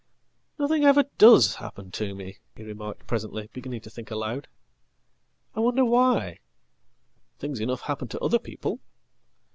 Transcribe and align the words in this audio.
"Nothing 0.57 0.83
ever 0.83 1.03
does 1.19 1.57
happen 1.57 1.91
to 1.91 2.15
me," 2.15 2.39
he 2.55 2.63
remarked 2.63 3.05
presently, 3.05 3.51
beginning 3.53 3.81
tothink 3.81 4.09
aloud. 4.09 4.47
"I 5.55 5.59
wonder 5.59 5.85
why? 5.85 6.39
Things 7.37 7.59
enough 7.59 7.81
happen 7.81 8.07
to 8.07 8.19
other 8.19 8.39
people. 8.39 8.79